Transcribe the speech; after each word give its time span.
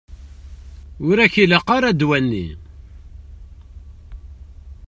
Ur 1.07 1.17
ak-ilaq 1.25 1.67
ara 1.77 1.89
ddwa-nni. 1.93 2.47